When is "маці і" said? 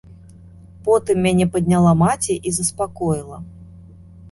2.03-2.49